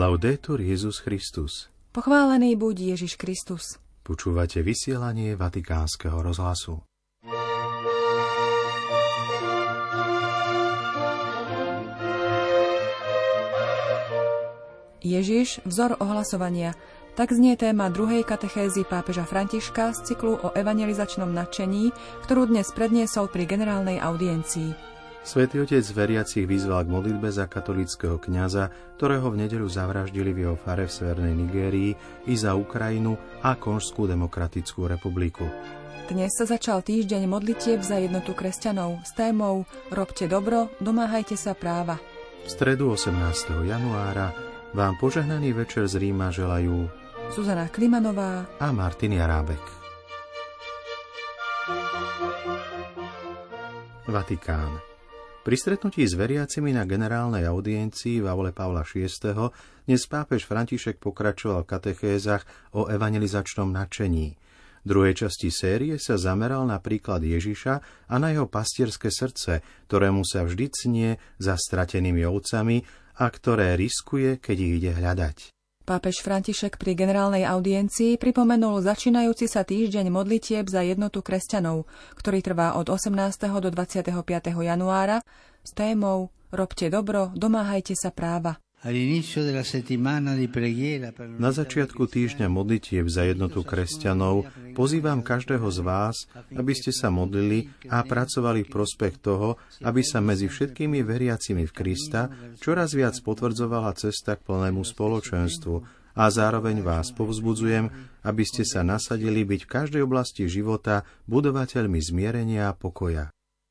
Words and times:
Laudetur 0.00 0.64
Jezus 0.64 0.96
Christus. 1.04 1.68
Pochválený 1.92 2.56
buď 2.56 2.96
Ježiš 2.96 3.20
Kristus. 3.20 3.76
Počúvate 4.00 4.64
vysielanie 4.64 5.36
Vatikánskeho 5.36 6.24
rozhlasu. 6.24 6.80
Ježiš, 15.04 15.60
vzor 15.68 16.00
ohlasovania. 16.00 16.72
Tak 17.12 17.36
znie 17.36 17.60
téma 17.60 17.92
druhej 17.92 18.24
katechézy 18.24 18.88
pápeža 18.88 19.28
Františka 19.28 19.92
z 20.00 20.16
cyklu 20.16 20.40
o 20.40 20.48
evangelizačnom 20.56 21.28
nadšení, 21.28 21.92
ktorú 22.24 22.48
dnes 22.48 22.72
predniesol 22.72 23.28
pri 23.28 23.44
generálnej 23.44 24.00
audiencii. 24.00 24.89
Svetý 25.20 25.60
otec 25.60 25.84
veriacich 25.92 26.48
vyzval 26.48 26.88
k 26.88 26.92
modlitbe 26.96 27.28
za 27.28 27.44
katolického 27.44 28.16
kňaza, 28.16 28.72
ktorého 28.96 29.28
v 29.28 29.44
nedeľu 29.44 29.68
zavraždili 29.68 30.32
v 30.32 30.40
jeho 30.48 30.56
fare 30.56 30.88
v 30.88 30.96
Severnej 30.96 31.36
Nigérii 31.36 31.92
i 32.24 32.34
za 32.34 32.56
Ukrajinu 32.56 33.20
a 33.44 33.52
Konžskú 33.52 34.08
demokratickú 34.08 34.88
republiku. 34.88 35.44
Dnes 36.08 36.34
sa 36.34 36.48
začal 36.48 36.82
týždeň 36.82 37.28
modlitieb 37.28 37.84
za 37.84 38.00
jednotu 38.00 38.34
kresťanov 38.34 38.98
s 39.06 39.14
témou 39.14 39.68
Robte 39.94 40.26
dobro, 40.26 40.72
domáhajte 40.82 41.36
sa 41.38 41.54
práva. 41.54 42.00
V 42.42 42.48
stredu 42.50 42.90
18. 42.96 43.14
januára 43.68 44.34
vám 44.72 44.96
požehnaný 44.98 45.52
večer 45.52 45.84
z 45.86 46.00
Ríma 46.00 46.32
želajú 46.32 46.88
Zuzana 47.30 47.70
Klimanová 47.70 48.48
a 48.58 48.66
Martin 48.74 49.14
Jarábek. 49.14 49.62
Vatikán. 54.10 54.89
Pri 55.40 55.56
stretnutí 55.56 56.04
s 56.04 56.12
veriacimi 56.12 56.76
na 56.76 56.84
generálnej 56.84 57.48
audiencii 57.48 58.20
v 58.20 58.28
aule 58.28 58.52
Pavla 58.52 58.84
VI. 58.84 59.08
dnes 59.88 60.04
pápež 60.04 60.44
František 60.44 61.00
pokračoval 61.00 61.64
v 61.64 61.70
katechézach 61.72 62.44
o 62.76 62.92
evangelizačnom 62.92 63.72
nadšení. 63.72 64.36
V 64.36 64.86
druhej 64.86 65.24
časti 65.24 65.48
série 65.48 65.96
sa 65.96 66.20
zameral 66.20 66.68
na 66.68 66.76
príklad 66.76 67.24
Ježiša 67.24 67.74
a 68.12 68.14
na 68.20 68.36
jeho 68.36 68.52
pastierské 68.52 69.08
srdce, 69.08 69.64
ktorému 69.88 70.28
sa 70.28 70.44
vždy 70.44 70.66
cnie 70.76 71.10
za 71.40 71.56
stratenými 71.56 72.20
ovcami 72.28 72.84
a 73.16 73.24
ktoré 73.32 73.80
riskuje, 73.80 74.36
keď 74.44 74.56
ich 74.60 74.72
ide 74.76 74.92
hľadať. 74.92 75.59
Pápež 75.90 76.22
František 76.22 76.78
pri 76.78 76.94
generálnej 76.94 77.42
audiencii 77.42 78.14
pripomenul 78.14 78.78
začínajúci 78.78 79.50
sa 79.50 79.66
týždeň 79.66 80.06
modlitieb 80.06 80.70
za 80.70 80.86
jednotu 80.86 81.18
kresťanov, 81.18 81.90
ktorý 82.14 82.46
trvá 82.46 82.78
od 82.78 82.86
18. 82.86 83.10
do 83.58 83.74
25. 83.74 84.14
januára 84.54 85.18
s 85.66 85.74
témou 85.74 86.30
Robte 86.54 86.94
dobro, 86.94 87.34
domáhajte 87.34 87.98
sa 87.98 88.14
práva. 88.14 88.62
Na 91.36 91.50
začiatku 91.52 92.02
týždňa 92.08 92.48
modlitieb 92.48 93.04
za 93.12 93.28
jednotu 93.28 93.60
kresťanov 93.60 94.48
pozývam 94.72 95.20
každého 95.20 95.68
z 95.68 95.78
vás, 95.84 96.16
aby 96.48 96.72
ste 96.72 96.88
sa 96.88 97.12
modlili 97.12 97.68
a 97.92 98.00
pracovali 98.00 98.64
v 98.64 98.72
prospech 98.72 99.20
toho, 99.20 99.60
aby 99.84 100.00
sa 100.00 100.24
medzi 100.24 100.48
všetkými 100.48 101.04
veriacimi 101.04 101.68
v 101.68 101.76
Krista 101.76 102.32
čoraz 102.56 102.96
viac 102.96 103.20
potvrdzovala 103.20 103.92
cesta 104.00 104.40
k 104.40 104.48
plnému 104.48 104.80
spoločenstvu 104.80 105.74
a 106.16 106.24
zároveň 106.32 106.80
vás 106.80 107.12
povzbudzujem, 107.12 107.92
aby 108.24 108.44
ste 108.48 108.64
sa 108.64 108.80
nasadili 108.80 109.44
byť 109.44 109.60
v 109.68 109.72
každej 109.76 110.02
oblasti 110.08 110.48
života 110.48 111.04
budovateľmi 111.28 112.00
zmierenia 112.00 112.72
a 112.72 112.76
pokoja. 112.76 113.28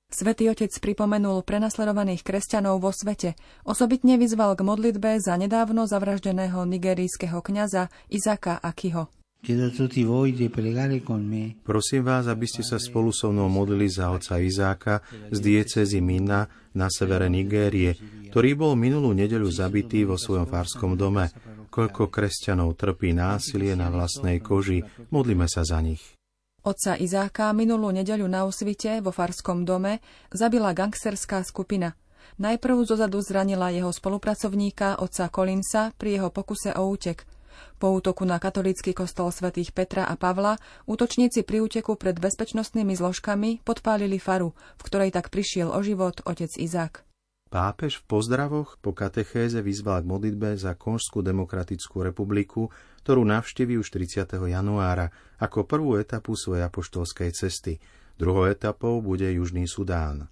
Svetý 0.09 0.49
otec 0.49 0.73
pripomenul 0.73 1.45
prenasledovaných 1.45 2.25
kresťanov 2.25 2.81
vo 2.81 2.89
svete. 2.89 3.37
Osobitne 3.61 4.17
vyzval 4.17 4.57
k 4.57 4.65
modlitbe 4.65 5.21
za 5.21 5.37
nedávno 5.37 5.85
zavraždeného 5.85 6.65
nigerijského 6.65 7.37
kňaza 7.45 7.93
Izaka 8.09 8.57
Akiho. 8.57 9.13
Prosím 11.61 12.01
vás, 12.03 12.25
aby 12.25 12.45
ste 12.49 12.65
sa 12.65 12.75
spolu 12.81 13.13
so 13.13 13.29
mnou 13.29 13.47
modlili 13.53 13.87
za 13.87 14.09
otca 14.09 14.41
Izáka 14.41 15.05
z 15.29 15.37
diecezy 15.39 16.01
Mina 16.01 16.49
na 16.73 16.89
severe 16.89 17.29
Nigérie, 17.29 17.93
ktorý 18.33 18.57
bol 18.57 18.73
minulú 18.73 19.13
nedeľu 19.13 19.47
zabitý 19.53 20.09
vo 20.09 20.17
svojom 20.17 20.49
farskom 20.49 20.97
dome. 20.97 21.29
Koľko 21.69 22.09
kresťanov 22.09 22.75
trpí 22.75 23.13
násilie 23.13 23.77
na 23.77 23.93
vlastnej 23.93 24.41
koži, 24.41 24.81
modlíme 25.13 25.45
sa 25.45 25.61
za 25.61 25.79
nich. 25.85 26.18
Otca 26.59 26.99
Izáka 26.99 27.55
minulú 27.55 27.87
nedeľu 27.95 28.27
na 28.27 28.43
Usvite 28.43 28.99
vo 28.99 29.15
Farskom 29.15 29.63
dome 29.63 30.03
zabila 30.27 30.75
gangsterská 30.75 31.39
skupina. 31.47 31.95
Najprv 32.35 32.83
zozadu 32.83 33.23
zranila 33.23 33.71
jeho 33.71 33.95
spolupracovníka, 33.95 34.99
otca 34.99 35.31
Kolinsa, 35.31 35.95
pri 35.95 36.19
jeho 36.19 36.29
pokuse 36.29 36.75
o 36.75 36.83
útek. 36.91 37.23
Po 37.79 37.95
útoku 37.95 38.27
na 38.27 38.43
katolícky 38.43 38.91
kostol 38.91 39.31
svätých 39.31 39.71
Petra 39.71 40.03
a 40.03 40.19
Pavla 40.19 40.59
útočníci 40.83 41.47
pri 41.47 41.63
úteku 41.63 41.95
pred 41.95 42.19
bezpečnostnými 42.19 42.91
zložkami 42.91 43.63
podpálili 43.63 44.19
faru, 44.19 44.51
v 44.51 44.81
ktorej 44.83 45.15
tak 45.15 45.31
prišiel 45.31 45.71
o 45.71 45.79
život 45.79 46.19
otec 46.27 46.51
Izák. 46.59 47.07
Pápež 47.49 48.03
v 48.03 48.05
pozdravoch 48.05 48.77
po 48.77 48.93
katechéze 48.93 49.57
vyzval 49.65 50.05
k 50.05 50.09
modlitbe 50.11 50.53
za 50.53 50.77
Konžskú 50.77 51.25
demokratickú 51.25 52.05
republiku, 52.05 52.69
ktorú 52.99 53.23
navštíví 53.23 53.79
už 53.79 53.95
30. 53.95 54.27
januára 54.51 55.09
ako 55.39 55.63
prvú 55.63 55.95
etapu 55.95 56.35
svojej 56.35 56.67
apoštolskej 56.67 57.31
cesty. 57.31 57.79
Druhou 58.19 58.51
etapou 58.51 58.99
bude 58.99 59.25
Južný 59.31 59.63
Sudán. 59.65 60.27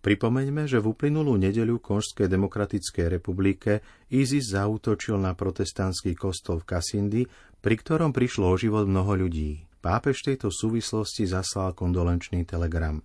Pripomeňme, 0.00 0.64
že 0.64 0.80
v 0.80 0.96
uplynulú 0.96 1.36
nedeľu 1.36 1.76
Konžskej 1.80 2.24
demokratickej 2.24 3.20
republike 3.20 3.84
ISIS 4.08 4.56
zautočil 4.56 5.20
na 5.20 5.36
protestantský 5.36 6.16
kostol 6.16 6.64
v 6.64 6.68
Kasindi, 6.72 7.22
pri 7.60 7.76
ktorom 7.76 8.16
prišlo 8.16 8.48
o 8.48 8.56
život 8.56 8.88
mnoho 8.88 9.28
ľudí. 9.28 9.68
Pápež 9.80 10.24
tejto 10.24 10.48
súvislosti 10.48 11.28
zaslal 11.28 11.76
kondolenčný 11.76 12.48
telegram. 12.48 13.04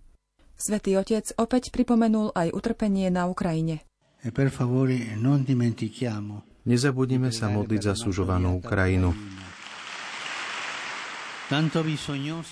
Svetý 0.55 0.95
Otec 0.95 1.35
opäť 1.35 1.75
pripomenul 1.75 2.31
aj 2.31 2.55
utrpenie 2.55 3.11
na 3.11 3.27
Ukrajine. 3.27 3.83
E 4.23 4.31
Nezabudnime 6.65 7.29
sa 7.29 7.47
modliť 7.53 7.81
za 7.81 7.93
sužovanú 7.93 8.57
Ukrajinu, 8.57 9.13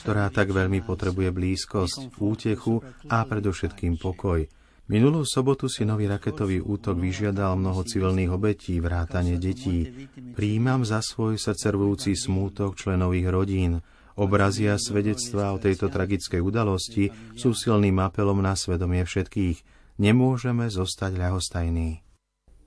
ktorá 0.06 0.30
tak 0.30 0.54
veľmi 0.54 0.86
potrebuje 0.86 1.34
blízkosť, 1.34 2.22
útechu 2.22 2.78
a 3.10 3.26
predovšetkým 3.26 3.98
pokoj. 3.98 4.46
Minulú 4.86 5.26
sobotu 5.26 5.66
si 5.66 5.82
nový 5.82 6.06
raketový 6.06 6.62
útok 6.62 7.02
vyžiadal 7.02 7.58
mnoho 7.58 7.82
civilných 7.82 8.30
obetí, 8.30 8.78
vrátane 8.78 9.42
detí. 9.42 10.08
Príjmam 10.38 10.86
za 10.86 11.02
svoj 11.02 11.42
srdcervujúci 11.42 12.14
smútok 12.14 12.78
členových 12.78 13.28
rodín, 13.34 13.74
Obrazy 14.14 14.70
a 14.70 14.78
svedectvá 14.78 15.58
o 15.58 15.58
tejto 15.58 15.90
tragickej 15.90 16.38
udalosti 16.38 17.10
sú 17.34 17.58
silným 17.58 17.98
apelom 17.98 18.46
na 18.46 18.54
svedomie 18.54 19.02
všetkých. 19.02 19.66
Nemôžeme 19.98 20.70
zostať 20.70 21.18
ľahostajní. 21.18 22.13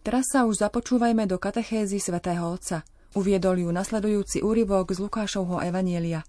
Teraz 0.07 0.31
sa 0.31 0.47
už 0.47 0.63
započúvajme 0.63 1.27
do 1.27 1.35
katechézy 1.35 1.99
svätého 1.99 2.47
Otca. 2.47 2.87
Uviedol 3.19 3.67
ju 3.67 3.75
nasledujúci 3.75 4.39
úryvok 4.39 4.95
z 4.95 5.03
Lukášovho 5.03 5.59
Evanielia. 5.59 6.23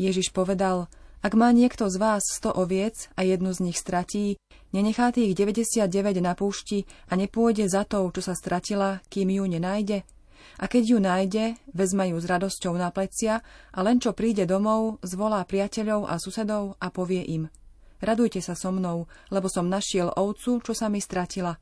Ježiš 0.00 0.32
povedal, 0.32 0.88
ak 1.20 1.36
má 1.36 1.52
niekto 1.52 1.92
z 1.92 2.00
vás 2.00 2.24
100 2.40 2.56
oviec 2.56 3.12
a 3.12 3.20
jednu 3.20 3.52
z 3.52 3.68
nich 3.68 3.76
stratí, 3.76 4.40
nenechá 4.72 5.12
tých 5.12 5.36
99 5.36 5.92
na 6.24 6.32
púšti 6.32 6.88
a 7.12 7.20
nepôjde 7.20 7.68
za 7.68 7.84
tou, 7.84 8.08
čo 8.08 8.24
sa 8.24 8.32
stratila, 8.32 9.04
kým 9.12 9.28
ju 9.28 9.44
nenájde? 9.44 10.08
a 10.56 10.64
keď 10.64 10.96
ju 10.96 10.98
nájde, 10.98 11.44
vezme 11.68 12.08
ju 12.08 12.16
s 12.16 12.24
radosťou 12.24 12.80
na 12.80 12.88
plecia 12.88 13.44
a 13.76 13.78
len 13.84 14.00
čo 14.00 14.16
príde 14.16 14.48
domov, 14.48 15.04
zvolá 15.04 15.44
priateľov 15.44 16.08
a 16.08 16.16
susedov 16.16 16.80
a 16.80 16.88
povie 16.88 17.20
im 17.28 17.52
Radujte 18.00 18.40
sa 18.40 18.56
so 18.56 18.72
mnou, 18.72 19.04
lebo 19.28 19.52
som 19.52 19.68
našiel 19.68 20.10
ovcu, 20.16 20.64
čo 20.64 20.72
sa 20.72 20.88
mi 20.88 20.98
stratila. 20.98 21.54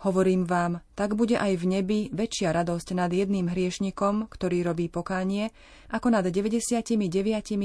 Hovorím 0.00 0.48
vám, 0.48 0.80
tak 0.96 1.12
bude 1.12 1.36
aj 1.36 1.60
v 1.60 1.64
nebi 1.76 1.98
väčšia 2.08 2.56
radosť 2.56 2.96
nad 2.96 3.12
jedným 3.12 3.52
hriešnikom, 3.52 4.32
ktorý 4.32 4.64
robí 4.64 4.88
pokánie, 4.88 5.52
ako 5.92 6.08
nad 6.16 6.24
99 6.24 6.96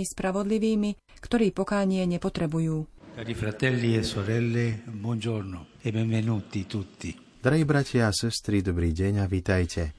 spravodlivými, 0.03 0.99
ktorí 1.23 1.55
pokánie 1.55 2.03
nepotrebujú. 2.03 2.91
Cari 3.15 3.31
fratelli 3.31 3.95
e 3.95 4.03
sorelle, 4.03 4.83
buongiorno 4.83 5.79
e 5.79 5.87
benvenuti 5.95 6.67
tutti. 6.67 7.15
Drahí 7.45 7.61
bratia 7.61 8.09
a 8.09 8.11
sestry, 8.11 8.65
dobrý 8.65 8.89
deň 8.89 9.21
a 9.21 9.29
vítajte. 9.29 9.93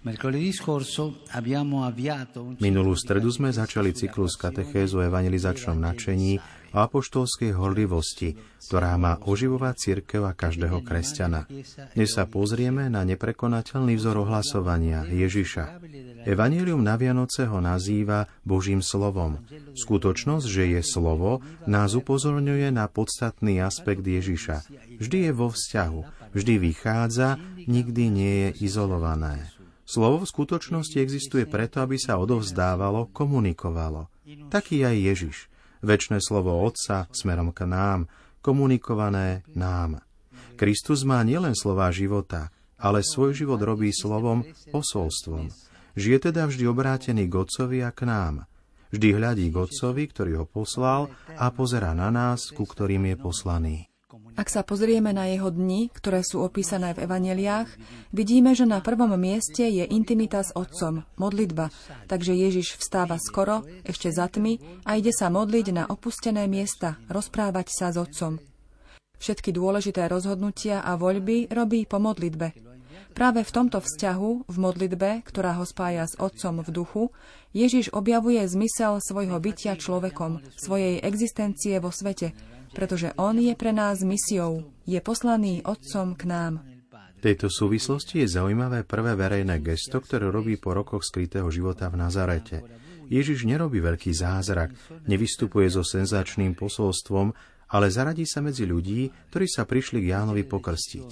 Minulú 2.59 2.93
stredu 2.99 3.31
sme 3.31 3.55
začali 3.55 3.95
cyklus 3.95 4.35
katechézu 4.35 4.99
o 4.99 5.07
evangelizačnom 5.07 5.79
nadšení 5.79 6.43
o 6.73 6.79
apoštolskej 6.83 7.55
horlivosti, 7.55 8.35
ktorá 8.67 8.99
má 8.99 9.19
oživovať 9.23 9.75
církev 9.79 10.27
a 10.27 10.35
každého 10.35 10.83
kresťana. 10.83 11.47
Dnes 11.95 12.11
sa 12.11 12.27
pozrieme 12.27 12.91
na 12.91 13.07
neprekonateľný 13.07 13.95
vzor 13.95 14.27
ohlasovania 14.27 15.07
Ježiša. 15.07 15.83
Evangelium 16.27 16.83
na 16.83 16.99
Vianoce 16.99 17.47
ho 17.47 17.63
nazýva 17.63 18.27
Božím 18.43 18.83
slovom. 18.83 19.39
Skutočnosť, 19.79 20.47
že 20.47 20.65
je 20.75 20.83
slovo, 20.83 21.45
nás 21.71 21.95
upozorňuje 21.95 22.75
na 22.75 22.91
podstatný 22.91 23.63
aspekt 23.63 24.03
Ježiša. 24.03 24.67
Vždy 24.99 25.31
je 25.31 25.33
vo 25.33 25.55
vzťahu, 25.55 26.01
vždy 26.35 26.55
vychádza, 26.59 27.39
nikdy 27.71 28.03
nie 28.11 28.35
je 28.43 28.67
izolované. 28.67 29.47
Slovo 29.87 30.27
v 30.27 30.31
skutočnosti 30.35 30.99
existuje 30.99 31.47
preto, 31.47 31.79
aby 31.79 31.95
sa 31.95 32.19
odovzdávalo, 32.19 33.07
komunikovalo. 33.15 34.11
Taký 34.51 34.83
aj 34.83 34.97
Ježiš. 34.99 35.37
Večné 35.87 36.19
slovo 36.19 36.67
Otca 36.67 37.07
smerom 37.15 37.55
k 37.55 37.63
nám, 37.63 38.11
komunikované 38.43 39.47
nám. 39.55 40.03
Kristus 40.59 41.07
má 41.07 41.23
nielen 41.23 41.55
slova 41.55 41.95
života, 41.95 42.51
ale 42.75 43.07
svoj 43.07 43.39
život 43.39 43.63
robí 43.63 43.95
slovom, 43.95 44.43
posolstvom. 44.75 45.47
Žije 45.95 46.19
teda 46.27 46.51
vždy 46.51 46.67
obrátený 46.67 47.31
k 47.31 47.39
Otcovi 47.39 47.87
a 47.87 47.95
k 47.95 48.03
nám. 48.03 48.51
Vždy 48.91 49.09
hľadí 49.15 49.47
k 49.47 49.63
Otcovi, 49.63 50.11
ktorý 50.11 50.43
ho 50.43 50.47
poslal 50.51 51.07
a 51.39 51.55
pozera 51.55 51.95
na 51.95 52.11
nás, 52.11 52.51
ku 52.51 52.67
ktorým 52.67 53.07
je 53.07 53.17
poslaný. 53.23 53.77
Ak 54.37 54.53
sa 54.53 54.61
pozrieme 54.61 55.17
na 55.17 55.33
jeho 55.33 55.49
dni, 55.49 55.89
ktoré 55.97 56.21
sú 56.21 56.45
opísané 56.45 56.93
v 56.93 57.09
evaneliách, 57.09 57.73
vidíme, 58.13 58.53
že 58.53 58.69
na 58.69 58.85
prvom 58.85 59.17
mieste 59.17 59.65
je 59.65 59.81
intimita 59.89 60.45
s 60.45 60.53
Otcom, 60.53 61.09
modlitba, 61.17 61.73
takže 62.05 62.37
Ježiš 62.37 62.77
vstáva 62.77 63.17
skoro, 63.17 63.65
ešte 63.81 64.13
za 64.13 64.29
tmy 64.29 64.85
a 64.85 65.01
ide 65.01 65.09
sa 65.09 65.33
modliť 65.33 65.67
na 65.73 65.85
opustené 65.89 66.45
miesta, 66.53 67.01
rozprávať 67.09 67.73
sa 67.73 67.89
s 67.89 67.97
Otcom. 67.97 68.37
Všetky 69.17 69.57
dôležité 69.57 70.05
rozhodnutia 70.05 70.85
a 70.85 71.01
voľby 71.01 71.49
robí 71.49 71.89
po 71.89 71.97
modlitbe. 71.97 72.53
Práve 73.17 73.41
v 73.41 73.55
tomto 73.57 73.81
vzťahu, 73.81 74.53
v 74.53 74.57
modlitbe, 74.61 75.25
ktorá 75.25 75.57
ho 75.57 75.65
spája 75.65 76.05
s 76.05 76.21
Otcom 76.21 76.61
v 76.61 76.69
duchu, 76.69 77.03
Ježiš 77.57 77.89
objavuje 77.97 78.45
zmysel 78.45 79.01
svojho 79.01 79.41
bytia 79.41 79.81
človekom, 79.81 80.45
svojej 80.61 81.01
existencie 81.01 81.81
vo 81.81 81.89
svete, 81.89 82.37
pretože 82.75 83.13
On 83.21 83.37
je 83.37 83.53
pre 83.55 83.71
nás 83.71 84.03
misiou, 84.03 84.67
je 84.87 84.99
poslaný 85.03 85.61
Otcom 85.67 86.15
k 86.15 86.25
nám. 86.27 86.55
V 87.17 87.21
tejto 87.25 87.49
súvislosti 87.49 88.23
je 88.23 88.29
zaujímavé 88.29 88.85
prvé 88.85 89.17
verejné 89.17 89.59
gesto, 89.65 90.05
ktoré 90.05 90.29
robí 90.29 90.61
po 90.61 90.77
rokoch 90.77 91.03
skrytého 91.03 91.49
života 91.49 91.89
v 91.89 91.97
Nazarete. 91.97 92.63
Ježiš 93.09 93.47
nerobí 93.49 93.81
veľký 93.81 94.13
zázrak, 94.13 94.75
nevystupuje 95.09 95.71
so 95.73 95.87
senzačným 95.87 96.53
posolstvom, 96.59 97.33
ale 97.67 97.91
zaradí 97.91 98.23
sa 98.23 98.39
medzi 98.45 98.63
ľudí, 98.63 99.11
ktorí 99.31 99.47
sa 99.51 99.67
prišli 99.67 100.05
k 100.05 100.15
Jánovi 100.15 100.47
pokrstiť. 100.47 101.09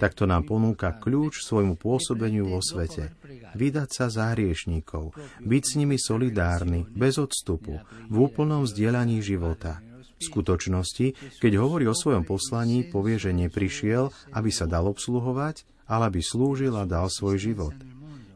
Takto 0.00 0.24
nám 0.24 0.48
ponúka 0.48 0.96
kľúč 0.96 1.44
svojmu 1.44 1.76
pôsobeniu 1.76 2.48
vo 2.48 2.64
svete. 2.64 3.12
Vydať 3.52 3.88
sa 3.92 4.06
za 4.08 4.32
hriešníkov, 4.32 5.12
byť 5.44 5.62
s 5.66 5.72
nimi 5.76 6.00
solidárny, 6.00 6.88
bez 6.88 7.20
odstupu, 7.20 7.84
v 8.08 8.16
úplnom 8.16 8.64
vzdielaní 8.64 9.20
života– 9.20 9.82
v 10.20 10.28
skutočnosti, 10.28 11.40
keď 11.40 11.52
hovorí 11.56 11.88
o 11.88 11.96
svojom 11.96 12.28
poslaní, 12.28 12.84
povie, 12.84 13.16
že 13.16 13.32
neprišiel, 13.32 14.12
aby 14.36 14.52
sa 14.52 14.68
dal 14.68 14.84
obsluhovať, 14.92 15.64
ale 15.88 16.12
aby 16.12 16.20
slúžil 16.20 16.76
a 16.76 16.84
dal 16.84 17.08
svoj 17.08 17.40
život. 17.40 17.74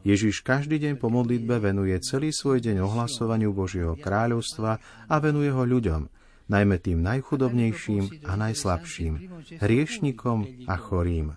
Ježiš 0.05 0.45
každý 0.45 0.77
deň 0.81 1.01
po 1.01 1.09
modlitbe 1.09 1.57
venuje 1.61 1.97
celý 2.01 2.29
svoj 2.29 2.61
deň 2.61 2.81
ohlasovaniu 2.81 3.53
Božieho 3.53 3.97
kráľovstva 3.97 4.77
a 5.09 5.15
venuje 5.17 5.49
ho 5.49 5.65
ľuďom, 5.65 6.09
najmä 6.45 6.77
tým 6.77 7.01
najchudobnejším 7.01 8.25
a 8.25 8.33
najslabším, 8.37 9.13
hriešnikom 9.61 10.69
a 10.69 10.75
chorým. 10.77 11.33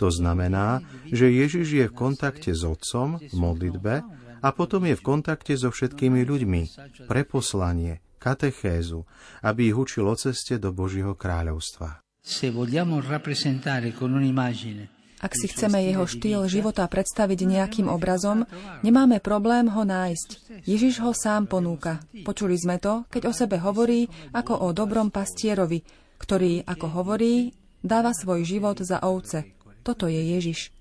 To 0.00 0.08
znamená, 0.08 0.80
že 1.12 1.28
Ježiš 1.28 1.68
je 1.68 1.86
v 1.88 1.94
kontakte 1.94 2.56
s 2.56 2.64
Otcom 2.64 3.20
v 3.20 3.34
modlitbe 3.36 3.94
a 4.40 4.48
potom 4.50 4.88
je 4.88 4.96
v 4.96 5.04
kontakte 5.04 5.52
so 5.54 5.68
všetkými 5.68 6.24
ľuďmi 6.24 6.62
pre 7.06 7.22
poslanie, 7.28 8.00
katechézu, 8.22 9.02
aby 9.42 9.74
ich 9.74 9.76
učil 9.76 10.06
o 10.06 10.14
ceste 10.14 10.62
do 10.62 10.70
Božieho 10.70 11.18
kráľovstva. 11.18 11.98
Ak 15.22 15.38
si 15.38 15.46
chceme 15.46 15.78
jeho 15.86 16.02
štýl 16.02 16.50
života 16.50 16.82
predstaviť 16.86 17.40
nejakým 17.46 17.86
obrazom, 17.86 18.42
nemáme 18.82 19.22
problém 19.22 19.70
ho 19.70 19.82
nájsť. 19.86 20.62
Ježiš 20.66 20.98
ho 21.02 21.14
sám 21.14 21.46
ponúka. 21.46 22.02
Počuli 22.26 22.58
sme 22.58 22.82
to, 22.82 23.06
keď 23.06 23.30
o 23.30 23.32
sebe 23.34 23.58
hovorí 23.62 24.10
ako 24.34 24.66
o 24.66 24.68
dobrom 24.74 25.14
pastierovi, 25.14 25.82
ktorý, 26.18 26.66
ako 26.66 26.86
hovorí, 26.90 27.54
dáva 27.82 28.10
svoj 28.14 28.42
život 28.46 28.78
za 28.82 29.02
ovce. 29.02 29.54
Toto 29.82 30.10
je 30.10 30.18
Ježiš. 30.18 30.74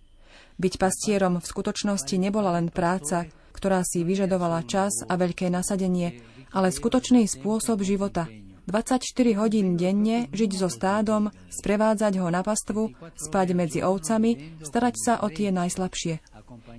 Byť 0.58 0.74
pastierom 0.78 1.42
v 1.42 1.50
skutočnosti 1.50 2.16
nebola 2.18 2.58
len 2.58 2.70
práca, 2.70 3.30
ktorá 3.54 3.86
si 3.86 4.02
vyžadovala 4.02 4.66
čas 4.66 5.06
a 5.06 5.14
veľké 5.18 5.54
nasadenie, 5.54 6.22
ale 6.52 6.72
skutočný 6.72 7.28
spôsob 7.28 7.84
života. 7.84 8.28
24 8.70 9.42
hodín 9.42 9.74
denne 9.76 10.30
žiť 10.32 10.52
so 10.54 10.70
stádom, 10.70 11.34
sprevádzať 11.50 12.14
ho 12.22 12.30
na 12.30 12.46
pastvu, 12.46 12.94
spať 13.18 13.48
medzi 13.58 13.80
ovcami, 13.82 14.62
starať 14.62 14.96
sa 14.96 15.14
o 15.26 15.28
tie 15.28 15.50
najslabšie. 15.50 16.22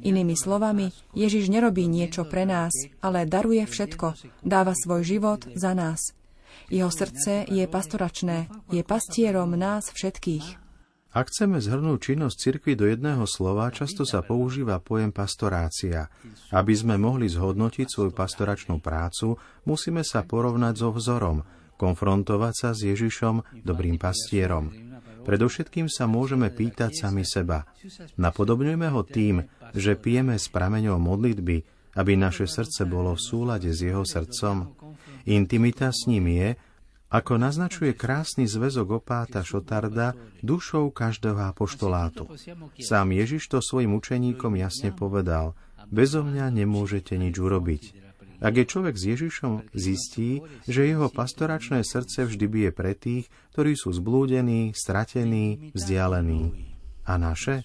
Inými 0.06 0.38
slovami, 0.38 0.94
Ježiš 1.12 1.50
nerobí 1.50 1.90
niečo 1.90 2.22
pre 2.22 2.46
nás, 2.46 2.72
ale 3.02 3.26
daruje 3.26 3.66
všetko, 3.66 4.14
dáva 4.46 4.72
svoj 4.78 5.02
život 5.02 5.44
za 5.58 5.74
nás. 5.74 6.14
Jeho 6.70 6.88
srdce 6.88 7.44
je 7.50 7.64
pastoračné, 7.68 8.48
je 8.70 8.82
pastierom 8.86 9.52
nás 9.58 9.90
všetkých. 9.92 10.61
Ak 11.12 11.28
chceme 11.28 11.60
zhrnúť 11.60 12.08
činnosť 12.08 12.36
cirkvi 12.40 12.72
do 12.72 12.88
jedného 12.88 13.28
slova, 13.28 13.68
často 13.68 14.08
sa 14.08 14.24
používa 14.24 14.80
pojem 14.80 15.12
pastorácia. 15.12 16.08
Aby 16.48 16.72
sme 16.72 16.96
mohli 16.96 17.28
zhodnotiť 17.28 17.84
svoju 17.84 18.16
pastoračnú 18.16 18.80
prácu, 18.80 19.36
musíme 19.68 20.00
sa 20.08 20.24
porovnať 20.24 20.74
so 20.80 20.88
vzorom, 20.88 21.44
konfrontovať 21.76 22.54
sa 22.56 22.70
s 22.72 22.88
Ježišom, 22.88 23.60
dobrým 23.60 24.00
pastierom. 24.00 24.72
Predovšetkým 25.22 25.92
sa 25.92 26.08
môžeme 26.08 26.48
pýtať 26.48 27.04
sami 27.04 27.28
seba. 27.28 27.68
Napodobňujeme 28.16 28.88
ho 28.88 29.04
tým, 29.04 29.44
že 29.76 30.00
pijeme 30.00 30.40
s 30.40 30.48
prameňou 30.48 30.96
modlitby, 30.96 31.56
aby 31.92 32.12
naše 32.16 32.48
srdce 32.48 32.88
bolo 32.88 33.12
v 33.14 33.20
súlade 33.20 33.68
s 33.68 33.84
jeho 33.84 34.02
srdcom. 34.08 34.72
Intimita 35.28 35.92
s 35.92 36.08
ním 36.08 36.32
je, 36.32 36.48
ako 37.12 37.36
naznačuje 37.36 37.92
krásny 37.92 38.48
zväzok 38.48 39.04
opáta 39.04 39.44
Šotarda 39.44 40.16
dušou 40.40 40.88
každého 40.88 41.52
apoštolátu. 41.52 42.24
Sám 42.80 43.12
Ježiš 43.12 43.52
to 43.52 43.60
svojim 43.60 43.92
učeníkom 43.92 44.56
jasne 44.56 44.96
povedal, 44.96 45.52
bezo 45.92 46.24
mňa 46.24 46.48
nemôžete 46.48 47.20
nič 47.20 47.36
urobiť. 47.36 47.82
Ak 48.42 48.58
je 48.58 48.66
človek 48.66 48.98
s 48.98 49.04
Ježišom, 49.06 49.70
zistí, 49.70 50.42
že 50.66 50.88
jeho 50.88 51.06
pastoračné 51.06 51.86
srdce 51.86 52.26
vždy 52.26 52.46
bije 52.50 52.70
pre 52.74 52.98
tých, 52.98 53.30
ktorí 53.54 53.78
sú 53.78 53.94
zblúdení, 53.94 54.74
stratení, 54.74 55.70
vzdialení. 55.78 56.74
A 57.06 57.22
naše? 57.22 57.62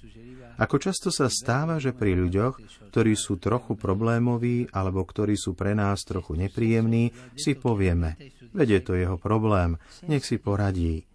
Ako 0.57 0.81
často 0.81 1.13
sa 1.13 1.29
stáva, 1.29 1.77
že 1.77 1.93
pri 1.93 2.17
ľuďoch, 2.17 2.89
ktorí 2.89 3.13
sú 3.13 3.37
trochu 3.37 3.77
problémoví 3.77 4.69
alebo 4.73 5.05
ktorí 5.05 5.37
sú 5.37 5.53
pre 5.53 5.77
nás 5.77 6.01
trochu 6.01 6.33
nepríjemní, 6.33 7.13
si 7.37 7.53
povieme, 7.53 8.17
Veď 8.57 8.69
je 8.69 8.81
to 8.81 8.93
jeho 8.97 9.17
problém, 9.21 9.77
nech 10.09 10.25
si 10.25 10.41
poradí. 10.41 11.05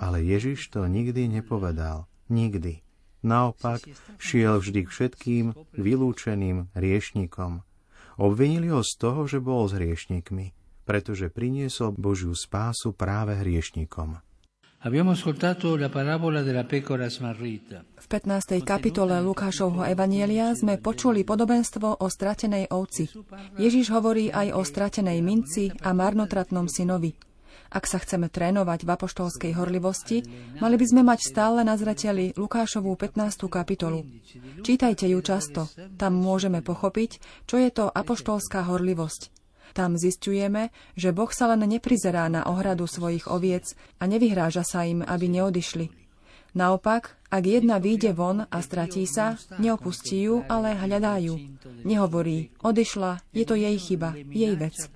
Ale 0.00 0.24
Ježiš 0.24 0.72
to 0.72 0.88
nikdy 0.88 1.28
nepovedal. 1.28 2.08
Nikdy. 2.32 2.84
Naopak, 3.24 3.82
šiel 4.20 4.60
vždy 4.62 4.86
k 4.86 4.92
všetkým 4.92 5.46
vylúčeným 5.74 6.70
hriešnikom. 6.72 7.66
Obvinili 8.16 8.70
ho 8.70 8.80
z 8.80 8.92
toho, 8.96 9.26
že 9.26 9.42
bol 9.42 9.66
s 9.66 9.74
hriešnikmi, 9.74 10.54
pretože 10.88 11.32
priniesol 11.32 11.92
Božiu 11.92 12.32
spásu 12.32 12.94
práve 12.94 13.34
hriešnikom. 13.36 14.22
V 17.98 18.06
15. 18.06 18.62
kapitole 18.62 19.18
Lukášovho 19.26 19.82
Evanielia 19.82 20.54
sme 20.54 20.78
počuli 20.78 21.26
podobenstvo 21.26 21.98
o 21.98 22.06
stratenej 22.06 22.70
ovci. 22.70 23.10
Ježiš 23.58 23.90
hovorí 23.90 24.30
aj 24.30 24.54
o 24.54 24.62
stratenej 24.62 25.18
minci 25.18 25.74
a 25.82 25.90
marnotratnom 25.90 26.70
synovi. 26.70 27.10
Ak 27.74 27.90
sa 27.90 27.98
chceme 27.98 28.30
trénovať 28.30 28.86
v 28.86 28.90
apoštolskej 28.94 29.58
horlivosti, 29.58 30.22
mali 30.62 30.78
by 30.78 30.86
sme 30.86 31.02
mať 31.02 31.26
stále 31.26 31.66
na 31.66 31.74
zreteli 31.74 32.30
Lukášovú 32.38 32.94
15. 32.94 33.50
kapitolu. 33.50 34.06
Čítajte 34.62 35.10
ju 35.10 35.18
často, 35.18 35.66
tam 35.98 36.22
môžeme 36.22 36.62
pochopiť, 36.62 37.18
čo 37.50 37.58
je 37.58 37.74
to 37.74 37.90
apoštolská 37.90 38.70
horlivosť. 38.70 39.37
Tam 39.78 39.94
zistujeme, 39.94 40.74
že 40.98 41.14
Boh 41.14 41.30
sa 41.30 41.54
len 41.54 41.62
neprizerá 41.62 42.26
na 42.26 42.42
ohradu 42.50 42.90
svojich 42.90 43.30
oviec 43.30 43.78
a 44.02 44.10
nevyhráža 44.10 44.66
sa 44.66 44.82
im, 44.82 45.06
aby 45.06 45.30
neodišli. 45.30 45.86
Naopak, 46.58 47.14
ak 47.30 47.44
jedna 47.46 47.78
vyjde 47.78 48.10
von 48.10 48.42
a 48.42 48.58
stratí 48.58 49.06
sa, 49.06 49.38
neopustí 49.62 50.26
ju, 50.26 50.42
ale 50.50 50.74
hľadajú. 50.74 51.62
Nehovorí, 51.86 52.50
odišla, 52.58 53.22
je 53.30 53.44
to 53.46 53.54
jej 53.54 53.78
chyba, 53.78 54.18
jej 54.18 54.58
vec. 54.58 54.90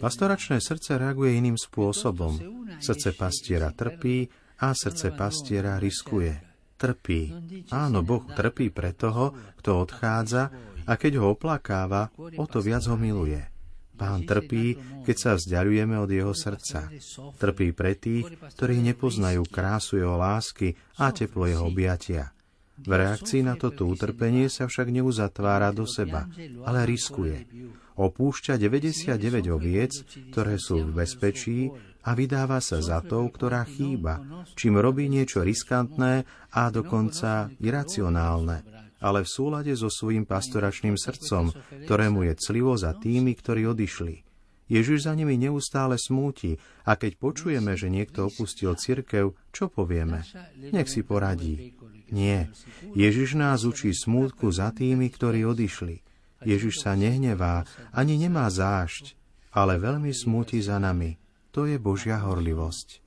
Pastoračné 0.00 0.64
srdce 0.64 0.96
reaguje 0.96 1.36
iným 1.36 1.60
spôsobom. 1.60 2.40
Srdce 2.80 3.12
pastiera 3.12 3.76
trpí 3.76 4.24
a 4.64 4.72
srdce 4.72 5.12
pastiera 5.12 5.76
riskuje. 5.76 6.32
Trpí. 6.80 7.28
Áno, 7.76 8.00
Boh 8.00 8.24
trpí 8.32 8.72
pre 8.72 8.96
toho, 8.96 9.36
kto 9.60 9.84
odchádza 9.84 10.48
a 10.88 10.92
keď 10.96 11.20
ho 11.20 11.36
oplakáva, 11.36 12.08
o 12.16 12.44
to 12.48 12.64
viac 12.64 12.88
ho 12.88 12.96
miluje. 12.96 13.53
Pán 13.94 14.26
trpí, 14.26 14.74
keď 15.06 15.16
sa 15.16 15.30
vzdialujeme 15.38 15.94
od 15.94 16.10
jeho 16.10 16.34
srdca. 16.34 16.90
Trpí 17.38 17.70
pre 17.70 17.94
tých, 17.94 18.26
ktorí 18.58 18.82
nepoznajú 18.82 19.46
krásu 19.46 20.02
jeho 20.02 20.18
lásky 20.18 20.74
a 20.98 21.14
teplo 21.14 21.46
jeho 21.46 21.70
objatia. 21.70 22.34
V 22.74 22.90
reakcii 22.90 23.46
na 23.46 23.54
toto 23.54 23.86
utrpenie 23.86 24.50
sa 24.50 24.66
však 24.66 24.90
neuzatvára 24.90 25.70
do 25.70 25.86
seba, 25.86 26.26
ale 26.66 26.90
riskuje. 26.90 27.46
Opúšťa 27.94 28.58
99 28.58 29.14
oviec, 29.54 30.02
ktoré 30.34 30.58
sú 30.58 30.82
v 30.82 31.06
bezpečí 31.06 31.70
a 32.02 32.10
vydáva 32.18 32.58
sa 32.58 32.82
za 32.82 32.98
tou, 32.98 33.30
ktorá 33.30 33.62
chýba, 33.62 34.18
čím 34.58 34.82
robí 34.82 35.06
niečo 35.06 35.46
riskantné 35.46 36.26
a 36.50 36.62
dokonca 36.74 37.54
iracionálne, 37.62 38.73
ale 39.04 39.20
v 39.20 39.28
súlade 39.28 39.72
so 39.76 39.92
svojím 39.92 40.24
pastoračným 40.24 40.96
srdcom, 40.96 41.52
ktorému 41.84 42.24
je 42.32 42.34
clivo 42.40 42.72
za 42.80 42.96
tými, 42.96 43.36
ktorí 43.36 43.68
odišli. 43.68 44.24
Ježiš 44.64 45.04
za 45.04 45.12
nimi 45.12 45.36
neustále 45.36 46.00
smúti 46.00 46.56
a 46.88 46.96
keď 46.96 47.20
počujeme, 47.20 47.76
že 47.76 47.92
niekto 47.92 48.32
opustil 48.32 48.72
cirkev, 48.80 49.36
čo 49.52 49.68
povieme? 49.68 50.24
Nech 50.72 50.88
si 50.88 51.04
poradí. 51.04 51.76
Nie. 52.08 52.48
Ježiš 52.96 53.36
nás 53.36 53.68
učí 53.68 53.92
smútku 53.92 54.48
za 54.48 54.72
tými, 54.72 55.12
ktorí 55.12 55.44
odišli. 55.44 56.00
Ježiš 56.48 56.80
sa 56.80 56.96
nehnevá, 56.96 57.68
ani 57.92 58.16
nemá 58.16 58.48
zášť, 58.48 59.16
ale 59.52 59.76
veľmi 59.76 60.12
smúti 60.16 60.64
za 60.64 60.80
nami. 60.80 61.20
To 61.52 61.68
je 61.68 61.76
Božia 61.76 62.20
horlivosť. 62.24 63.04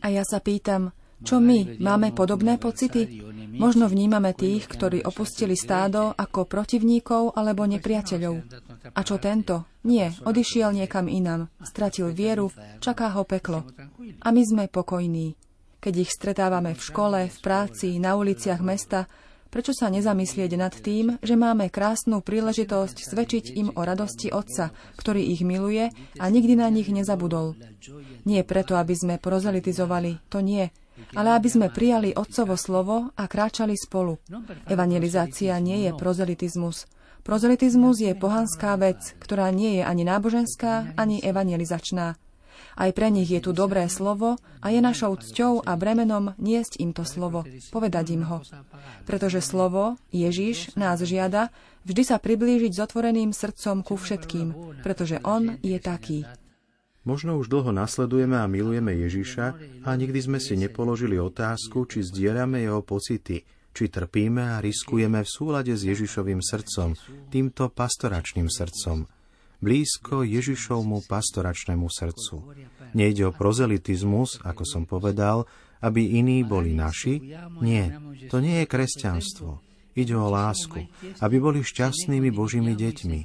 A 0.00 0.06
ja 0.08 0.22
sa 0.22 0.38
pýtam, 0.38 0.82
čo 1.24 1.40
my 1.40 1.80
máme 1.80 2.12
podobné 2.12 2.60
pocity? 2.60 3.24
Možno 3.54 3.86
vnímame 3.86 4.34
tých, 4.34 4.66
ktorí 4.66 5.06
opustili 5.06 5.54
stádo 5.54 6.10
ako 6.10 6.44
protivníkov 6.44 7.38
alebo 7.38 7.62
nepriateľov. 7.64 8.42
A 8.92 9.00
čo 9.06 9.16
tento? 9.22 9.70
Nie, 9.86 10.10
odišiel 10.26 10.74
niekam 10.74 11.06
inam, 11.06 11.46
stratil 11.62 12.10
vieru, 12.10 12.50
čaká 12.82 13.14
ho 13.14 13.22
peklo. 13.22 13.62
A 14.20 14.28
my 14.34 14.42
sme 14.42 14.64
pokojní. 14.66 15.38
Keď 15.78 15.94
ich 16.00 16.10
stretávame 16.10 16.74
v 16.74 16.82
škole, 16.82 17.20
v 17.30 17.38
práci, 17.44 18.00
na 18.02 18.16
uliciach 18.18 18.58
mesta, 18.64 19.06
prečo 19.54 19.70
sa 19.70 19.86
nezamyslieť 19.86 20.50
nad 20.58 20.74
tým, 20.74 21.22
že 21.22 21.38
máme 21.38 21.70
krásnu 21.70 22.26
príležitosť 22.26 23.06
svedčiť 23.06 23.44
im 23.54 23.68
o 23.70 23.86
radosti 23.86 24.34
Otca, 24.34 24.74
ktorý 24.98 25.22
ich 25.30 25.46
miluje 25.46 25.94
a 26.18 26.24
nikdy 26.26 26.58
na 26.58 26.66
nich 26.74 26.90
nezabudol. 26.90 27.54
Nie 28.26 28.42
preto, 28.42 28.74
aby 28.74 28.98
sme 28.98 29.14
prozelitizovali, 29.22 30.26
to 30.26 30.42
nie, 30.42 30.74
ale 31.14 31.34
aby 31.34 31.48
sme 31.50 31.66
prijali 31.70 32.14
Otcovo 32.14 32.54
slovo 32.54 33.10
a 33.14 33.24
kráčali 33.26 33.74
spolu. 33.74 34.18
Evangelizácia 34.70 35.58
nie 35.58 35.86
je 35.86 35.90
prozelitizmus. 35.94 36.86
Prozelitizmus 37.24 38.04
je 38.04 38.12
pohanská 38.12 38.76
vec, 38.76 39.16
ktorá 39.16 39.48
nie 39.48 39.80
je 39.80 39.82
ani 39.82 40.04
náboženská, 40.04 40.92
ani 40.94 41.24
evangelizačná. 41.24 42.20
Aj 42.74 42.90
pre 42.90 43.06
nich 43.06 43.30
je 43.30 43.38
tu 43.38 43.54
dobré 43.54 43.86
slovo 43.86 44.34
a 44.58 44.66
je 44.74 44.82
našou 44.82 45.14
cťou 45.14 45.62
a 45.62 45.72
bremenom 45.78 46.34
niesť 46.42 46.82
im 46.82 46.90
to 46.90 47.06
slovo, 47.06 47.46
povedať 47.70 48.18
im 48.18 48.26
ho. 48.26 48.42
Pretože 49.06 49.38
slovo, 49.38 49.94
Ježiš, 50.10 50.74
nás 50.74 50.98
žiada 51.00 51.54
vždy 51.86 52.02
sa 52.02 52.18
priblížiť 52.18 52.72
s 52.74 52.82
otvoreným 52.82 53.30
srdcom 53.30 53.86
ku 53.86 53.94
všetkým, 53.94 54.80
pretože 54.82 55.22
on 55.22 55.56
je 55.62 55.78
taký. 55.78 56.26
Možno 57.04 57.36
už 57.36 57.52
dlho 57.52 57.68
nasledujeme 57.68 58.40
a 58.40 58.48
milujeme 58.48 58.96
Ježiša 58.96 59.46
a 59.84 59.90
nikdy 59.92 60.18
sme 60.24 60.38
si 60.40 60.56
nepoložili 60.56 61.20
otázku, 61.20 61.84
či 61.84 62.00
zdieľame 62.00 62.64
jeho 62.64 62.80
pocity, 62.80 63.44
či 63.76 63.84
trpíme 63.92 64.56
a 64.56 64.62
riskujeme 64.64 65.20
v 65.20 65.28
súlade 65.28 65.76
s 65.76 65.84
Ježišovým 65.84 66.40
srdcom, 66.40 66.96
týmto 67.28 67.68
pastoračným 67.68 68.48
srdcom, 68.48 69.04
blízko 69.60 70.24
Ježišovmu 70.24 71.04
pastoračnému 71.08 71.88
srdcu. 71.88 72.36
Nejde 72.92 73.28
o 73.28 73.36
prozelitizmus, 73.36 74.40
ako 74.44 74.62
som 74.64 74.84
povedal, 74.84 75.48
aby 75.84 76.20
iní 76.20 76.44
boli 76.44 76.72
naši. 76.72 77.20
Nie, 77.60 77.96
to 78.28 78.40
nie 78.40 78.64
je 78.64 78.66
kresťanstvo. 78.68 79.63
Ide 79.94 80.14
o 80.18 80.26
lásku, 80.26 80.90
aby 81.22 81.36
boli 81.38 81.62
šťastnými 81.62 82.34
Božími 82.34 82.74
deťmi. 82.74 83.20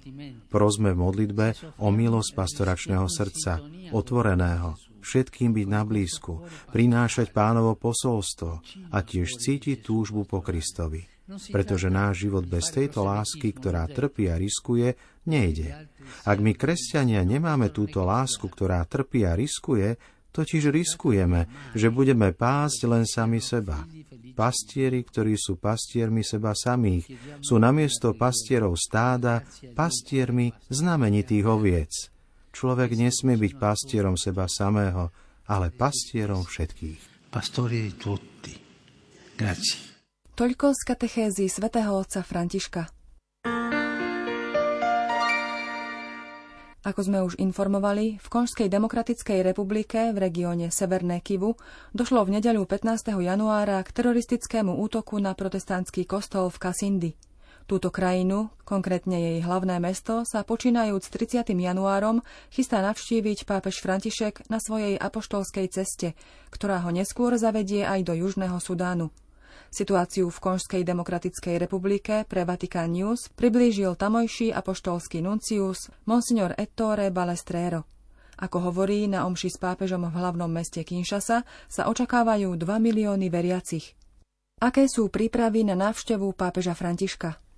Prosme 0.53 0.93
v 0.93 1.01
modlitbe 1.01 1.45
o 1.81 1.89
milosť 1.89 2.31
pastoračného 2.37 3.09
srdca, 3.09 3.57
otvoreného, 3.89 4.77
všetkým 5.01 5.49
byť 5.49 5.67
na 5.67 5.81
blízku, 5.81 6.45
prinášať 6.69 7.33
pánovo 7.33 7.73
posolstvo 7.73 8.61
a 8.93 8.97
tiež 9.01 9.41
cítiť 9.41 9.81
túžbu 9.81 10.29
po 10.29 10.45
Kristovi. 10.45 11.09
Pretože 11.29 11.93
náš 11.93 12.25
život 12.25 12.45
bez 12.49 12.73
tejto 12.73 13.05
lásky, 13.05 13.53
ktorá 13.53 13.85
trpí 13.85 14.29
a 14.29 14.37
riskuje, 14.37 14.97
nejde. 15.29 15.89
Ak 16.25 16.41
my, 16.41 16.57
kresťania, 16.57 17.21
nemáme 17.21 17.69
túto 17.69 18.01
lásku, 18.01 18.49
ktorá 18.49 18.81
trpí 18.89 19.29
a 19.29 19.37
riskuje, 19.37 19.97
totiž 20.33 20.73
riskujeme, 20.73 21.45
že 21.77 21.93
budeme 21.93 22.33
pásť 22.33 22.89
len 22.89 23.05
sami 23.05 23.41
seba. 23.41 23.85
Pastieri, 24.35 25.01
ktorí 25.05 25.37
sú 25.39 25.57
pastiermi 25.57 26.25
seba 26.25 26.57
samých, 26.57 27.09
sú 27.39 27.57
namiesto 27.57 28.13
pastierov 28.17 28.75
stáda 28.75 29.45
pastiermi 29.73 30.51
znamenitých 30.67 31.45
oviec. 31.45 31.91
Človek 32.49 32.97
nesmie 32.97 33.37
byť 33.37 33.53
pastierom 33.61 34.17
seba 34.17 34.49
samého, 34.49 35.13
ale 35.49 35.69
pastierom 35.73 36.43
všetkých. 36.45 37.29
Pastori 37.29 37.93
tutti. 37.93 38.53
Grazie. 39.37 39.89
Toľko 40.33 40.71
z 40.71 40.81
katechézy 40.87 41.45
svätého 41.51 41.93
otca 41.93 42.23
Františka. 42.25 42.98
Ako 46.89 47.05
sme 47.05 47.21
už 47.21 47.37
informovali, 47.37 48.17
v 48.17 48.27
Konžskej 48.33 48.65
demokratickej 48.65 49.45
republike 49.45 50.09
v 50.09 50.17
regióne 50.17 50.73
Severné 50.73 51.21
Kivu 51.21 51.53
došlo 51.93 52.25
v 52.25 52.41
nedeľu 52.41 52.65
15. 52.65 53.13
januára 53.13 53.77
k 53.85 53.93
teroristickému 53.93 54.73
útoku 54.73 55.21
na 55.21 55.37
protestantský 55.37 56.09
kostol 56.09 56.49
v 56.49 56.57
Kasindi. 56.57 57.11
Túto 57.69 57.93
krajinu, 57.93 58.49
konkrétne 58.65 59.21
jej 59.21 59.37
hlavné 59.45 59.77
mesto, 59.77 60.25
sa 60.25 60.41
počínajúc 60.41 61.05
30. 61.05 61.53
januárom 61.53 62.25
chystá 62.49 62.81
navštíviť 62.81 63.45
pápež 63.45 63.85
František 63.85 64.49
na 64.49 64.57
svojej 64.57 64.97
apoštolskej 64.97 65.69
ceste, 65.69 66.17
ktorá 66.49 66.81
ho 66.81 66.89
neskôr 66.89 67.37
zavedie 67.37 67.85
aj 67.85 68.01
do 68.01 68.17
Južného 68.17 68.57
Sudánu. 68.57 69.13
Situáciu 69.69 70.33
v 70.33 70.41
Konžskej 70.41 70.81
demokratickej 70.81 71.61
republike 71.61 72.25
pre 72.25 72.41
Vatican 72.41 72.89
News 72.89 73.29
priblížil 73.37 73.93
tamojší 73.93 74.49
apoštolský 74.49 75.21
nuncius 75.21 75.93
Monsignor 76.09 76.57
Ettore 76.57 77.13
Balestrero. 77.13 77.85
Ako 78.39 78.71
hovorí 78.71 79.05
na 79.05 79.29
omši 79.29 79.53
s 79.53 79.57
pápežom 79.61 80.09
v 80.09 80.15
hlavnom 80.15 80.49
meste 80.49 80.81
Kinshasa, 80.81 81.45
sa 81.69 81.83
očakávajú 81.85 82.55
2 82.55 82.65
milióny 82.65 83.29
veriacich. 83.29 83.93
Aké 84.59 84.89
sú 84.89 85.07
prípravy 85.13 85.63
na 85.63 85.77
návštevu 85.77 86.33
pápeža 86.33 86.73
Františka? 86.73 87.48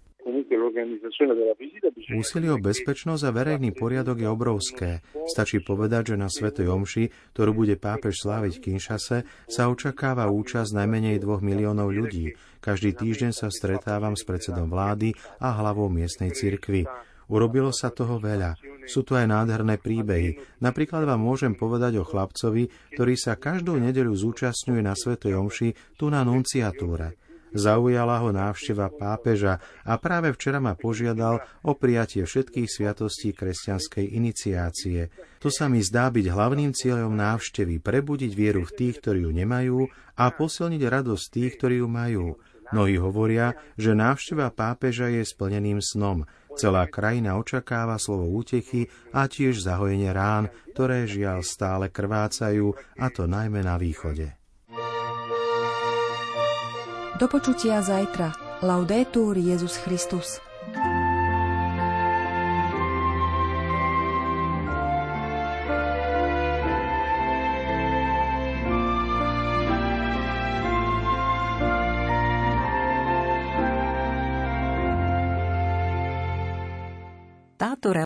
Úsilie 2.11 2.51
o 2.53 2.59
bezpečnosť 2.61 3.23
a 3.25 3.31
verejný 3.31 3.73
poriadok 3.73 4.21
je 4.21 4.29
obrovské. 4.29 4.89
Stačí 5.25 5.63
povedať, 5.63 6.13
že 6.13 6.21
na 6.21 6.29
Svetej 6.29 6.69
Omši, 6.69 7.33
ktorú 7.33 7.65
bude 7.65 7.75
pápež 7.79 8.21
sláviť 8.21 8.53
v 8.57 8.63
Kinšase, 8.69 9.17
sa 9.49 9.63
očakáva 9.71 10.29
účasť 10.29 10.77
najmenej 10.77 11.17
dvoch 11.23 11.41
miliónov 11.41 11.89
ľudí. 11.89 12.37
Každý 12.61 12.93
týždeň 12.93 13.31
sa 13.33 13.49
stretávam 13.49 14.13
s 14.13 14.21
predsedom 14.21 14.69
vlády 14.69 15.17
a 15.41 15.57
hlavou 15.57 15.89
miestnej 15.89 16.29
cirkvy. 16.35 16.85
Urobilo 17.31 17.71
sa 17.71 17.87
toho 17.89 18.19
veľa. 18.19 18.59
Sú 18.91 19.07
tu 19.07 19.15
aj 19.15 19.23
nádherné 19.23 19.79
príbehy. 19.79 20.59
Napríklad 20.59 21.07
vám 21.07 21.23
môžem 21.23 21.55
povedať 21.55 22.01
o 22.01 22.03
chlapcovi, 22.03 22.67
ktorý 22.91 23.13
sa 23.15 23.39
každú 23.39 23.79
nedeľu 23.79 24.11
zúčastňuje 24.19 24.81
na 24.83 24.91
Svetej 24.99 25.39
Omši 25.39 25.95
tu 25.95 26.11
na 26.11 26.27
nunciatúre. 26.27 27.15
Zaujala 27.51 28.23
ho 28.23 28.31
návšteva 28.31 28.87
pápeža 28.87 29.59
a 29.83 29.99
práve 29.99 30.31
včera 30.31 30.63
ma 30.63 30.71
požiadal 30.79 31.43
o 31.67 31.75
prijatie 31.75 32.23
všetkých 32.23 32.67
sviatostí 32.67 33.35
kresťanskej 33.35 34.15
iniciácie. 34.15 35.11
To 35.43 35.51
sa 35.51 35.67
mi 35.67 35.83
zdá 35.83 36.07
byť 36.07 36.25
hlavným 36.31 36.71
cieľom 36.71 37.11
návštevy, 37.11 37.83
prebudiť 37.83 38.31
vieru 38.31 38.63
v 38.63 38.71
tých, 38.71 39.03
ktorí 39.03 39.27
ju 39.27 39.31
nemajú 39.35 39.79
a 40.15 40.25
posilniť 40.31 40.81
radosť 40.87 41.25
tých, 41.27 41.51
ktorí 41.59 41.83
ju 41.83 41.87
majú. 41.91 42.25
Mnohí 42.71 42.95
hovoria, 43.03 43.51
že 43.75 43.91
návšteva 43.91 44.47
pápeža 44.55 45.11
je 45.11 45.27
splneným 45.27 45.83
snom. 45.83 46.23
Celá 46.55 46.87
krajina 46.87 47.35
očakáva 47.35 47.99
slovo 47.99 48.31
útechy 48.31 48.87
a 49.11 49.27
tiež 49.27 49.59
zahojenie 49.59 50.11
rán, 50.15 50.47
ktoré 50.71 51.03
žiaľ 51.03 51.43
stále 51.43 51.91
krvácajú, 51.91 52.71
a 52.95 53.07
to 53.11 53.27
najmä 53.27 53.59
na 53.59 53.75
východe. 53.75 54.40
Do 57.21 57.29
počutia 57.29 57.85
zajtra. 57.85 58.33
Laudetur 58.65 59.37
Jezus 59.37 59.77
Christus. 59.77 60.41